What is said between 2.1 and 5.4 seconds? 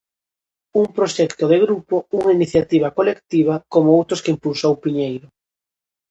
unha iniciativa colectiva, como outras que impulsou Piñeiro.